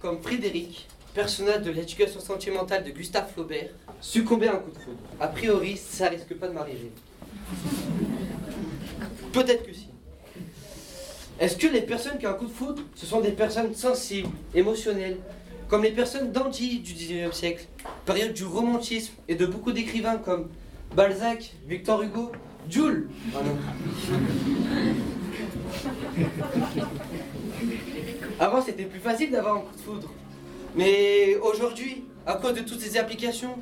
[0.00, 4.98] comme Frédéric, personnage de l'éducation sentimentale de Gustave Flaubert, succomber à un coup de foudre.
[5.20, 6.90] A priori, ça risque pas de m'arriver.
[9.32, 9.88] Peut-être que si.
[11.38, 14.28] Est-ce que les personnes qui ont un coup de foudre, ce sont des personnes sensibles,
[14.54, 15.18] émotionnelles,
[15.68, 17.66] comme les personnes d'Andy du 19e siècle,
[18.04, 20.48] période du romantisme et de beaucoup d'écrivains comme
[20.94, 22.32] Balzac, Victor Hugo,
[22.68, 23.40] Jules Ah.
[28.40, 30.08] Avant, c'était plus facile d'avoir un coup de foudre.
[30.74, 33.54] Mais aujourd'hui, à cause de toutes ces applications,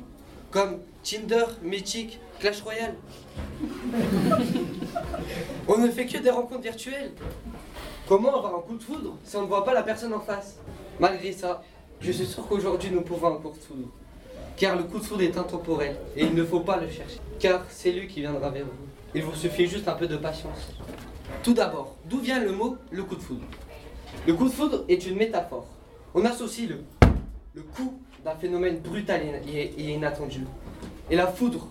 [0.51, 2.95] comme Tinder, Mythic, Clash Royale,
[5.67, 7.11] on ne fait que des rencontres virtuelles.
[8.07, 10.55] Comment avoir un coup de foudre si on ne voit pas la personne en face?
[10.97, 11.61] Malgré ça,
[11.99, 13.89] je suis sûr qu'aujourd'hui nous pouvons un coup de foudre.
[14.55, 17.19] Car le coup de foudre est intemporel et il ne faut pas le chercher.
[17.37, 18.87] Car c'est lui qui viendra vers vous.
[19.13, 20.69] Il vous suffit juste un peu de patience.
[21.43, 23.43] Tout d'abord, d'où vient le mot le coup de foudre?
[24.27, 25.67] Le coup de foudre est une métaphore.
[26.13, 30.45] On associe le, coup d'un phénomène brutal et, inattendu.
[31.09, 31.67] Et la foudre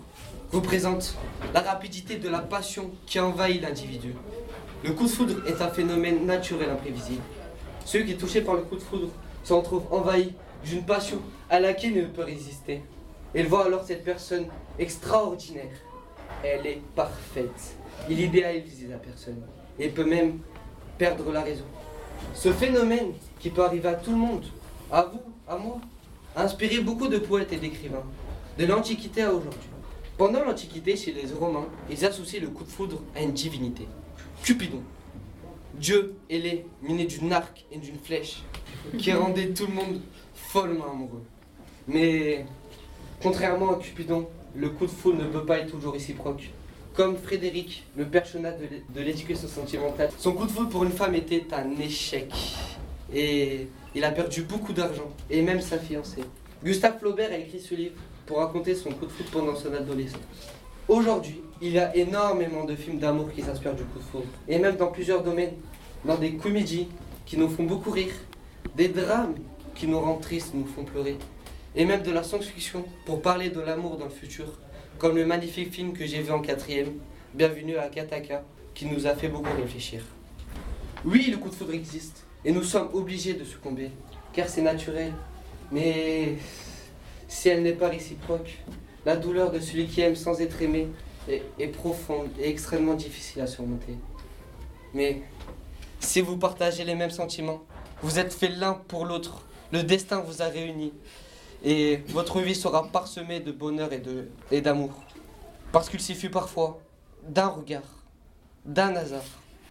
[0.51, 1.15] représente
[1.53, 4.13] la rapidité de la passion qui envahit l'individu.
[4.83, 7.21] Le coup de foudre est un phénomène naturel imprévisible.
[7.85, 9.09] Ceux qui, touchés par le coup de foudre,
[9.43, 12.81] s'en trouvent envahis d'une passion à laquelle il ne peut résister.
[13.35, 15.71] Ils voient alors cette personne extraordinaire.
[16.43, 17.75] Elle est parfaite.
[18.09, 19.41] Il idéalise la personne
[19.77, 20.39] et peut même
[20.97, 21.65] perdre la raison.
[22.33, 24.45] Ce phénomène, qui peut arriver à tout le monde,
[24.91, 25.79] à vous, à moi,
[26.35, 28.03] a inspiré beaucoup de poètes et d'écrivains,
[28.57, 29.69] de l'Antiquité à aujourd'hui.
[30.17, 33.87] Pendant l'Antiquité, chez les Romains, ils associaient le coup de foudre à une divinité.
[34.43, 34.81] Cupidon.
[35.75, 38.43] Dieu ailé, munis d'une arc et d'une flèche,
[38.97, 40.01] qui rendait tout le monde
[40.33, 41.23] follement amoureux.
[41.87, 42.45] Mais,
[43.21, 46.49] contrairement à Cupidon, le coup de foudre ne peut pas être toujours réciproque.
[46.93, 48.55] Comme Frédéric, le personnage
[48.93, 52.31] de l'éducation sentimentale, son coup de foudre pour une femme était un échec.
[53.13, 56.23] Et il a perdu beaucoup d'argent, et même sa fiancée.
[56.63, 57.95] Gustave Flaubert a écrit ce livre
[58.25, 60.19] pour raconter son coup de foudre pendant son adolescence.
[60.87, 64.59] Aujourd'hui, il y a énormément de films d'amour qui s'inspirent du coup de foudre, et
[64.59, 65.53] même dans plusieurs domaines,
[66.03, 66.87] dans des comédies
[67.25, 68.13] qui nous font beaucoup rire,
[68.75, 69.35] des drames
[69.75, 71.17] qui nous rendent tristes, nous font pleurer,
[71.75, 74.47] et même de la science-fiction pour parler de l'amour dans le futur,
[74.99, 76.91] comme le magnifique film que j'ai vu en quatrième,
[77.33, 78.43] Bienvenue à Kataka,
[78.73, 80.01] qui nous a fait beaucoup réfléchir.
[81.05, 83.91] Oui, le coup de foudre existe, et nous sommes obligés de succomber,
[84.33, 85.13] car c'est naturel,
[85.71, 86.35] mais
[87.29, 88.57] si elle n'est pas réciproque,
[89.05, 90.87] la douleur de celui qui aime sans être aimé
[91.29, 93.95] est, est, profonde et extrêmement difficile à surmonter.
[94.93, 95.21] Mais
[96.01, 97.61] si vous partagez les mêmes sentiments,
[98.01, 100.91] vous êtes faits l'un pour l'autre, le destin vous a réunis
[101.63, 103.89] et votre vie sera parsemée de bonheur
[104.51, 104.91] et d'amour.
[105.71, 106.79] Parce qu'il suffit parfois
[107.27, 107.83] d'un regard,
[108.65, 109.23] d'un hasard,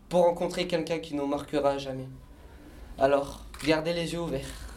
[0.08, 2.08] pour rencontrer quelqu'un qui nous marquera jamais.
[2.98, 4.67] Alors, gardez les yeux ouverts.